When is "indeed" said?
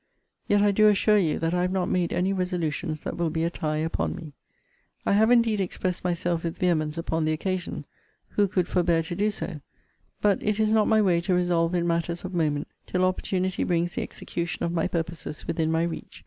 5.29-5.61